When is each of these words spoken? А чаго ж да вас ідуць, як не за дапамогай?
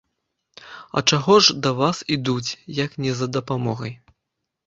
А 1.01 1.01
чаго 1.09 1.35
ж 1.47 1.55
да 1.67 1.73
вас 1.81 1.97
ідуць, 2.15 2.51
як 2.83 2.91
не 3.05 3.11
за 3.19 3.27
дапамогай? 3.37 3.93